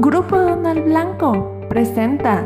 Grupo 0.00 0.38
Donald 0.38 0.84
Blanco 0.84 1.66
presenta. 1.68 2.44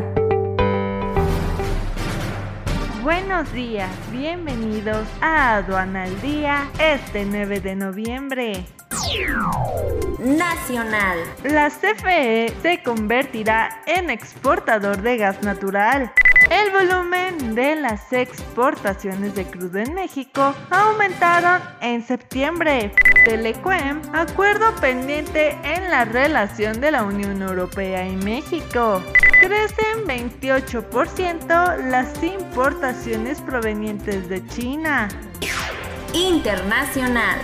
Buenos 3.02 3.52
días, 3.52 3.90
bienvenidos 4.10 5.06
a 5.20 5.56
Aduana 5.56 6.04
al 6.04 6.20
Día 6.22 6.70
este 6.78 7.26
9 7.26 7.60
de 7.60 7.76
noviembre. 7.76 8.64
Nacional. 10.18 11.18
La 11.44 11.68
CFE 11.68 12.54
se 12.62 12.82
convertirá 12.82 13.82
en 13.86 14.08
exportador 14.08 15.02
de 15.02 15.18
gas 15.18 15.42
natural. 15.42 16.10
El 16.50 16.70
volumen 16.70 17.54
de 17.54 17.76
las 17.76 18.12
exportaciones 18.12 19.34
de 19.34 19.44
crudo 19.44 19.78
en 19.78 19.94
México 19.94 20.54
aumentaron 20.70 21.60
en 21.80 22.02
septiembre. 22.02 22.92
Telecuem, 23.24 24.00
acuerdo 24.12 24.74
pendiente 24.76 25.56
en 25.62 25.90
la 25.90 26.04
relación 26.04 26.80
de 26.80 26.90
la 26.90 27.04
Unión 27.04 27.42
Europea 27.42 28.06
y 28.06 28.16
México. 28.16 29.02
Crecen 29.40 30.06
28% 30.06 31.76
las 31.88 32.22
importaciones 32.22 33.40
provenientes 33.40 34.28
de 34.28 34.46
China. 34.48 35.08
Internacional. 36.12 37.38